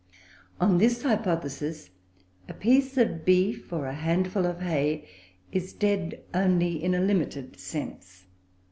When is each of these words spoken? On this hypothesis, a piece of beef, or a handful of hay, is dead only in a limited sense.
On 0.59 0.79
this 0.79 1.03
hypothesis, 1.03 1.91
a 2.49 2.55
piece 2.55 2.97
of 2.97 3.23
beef, 3.23 3.71
or 3.71 3.85
a 3.85 3.93
handful 3.93 4.47
of 4.47 4.61
hay, 4.61 5.07
is 5.51 5.73
dead 5.73 6.23
only 6.33 6.83
in 6.83 6.95
a 6.95 6.99
limited 6.99 7.59
sense. 7.59 8.25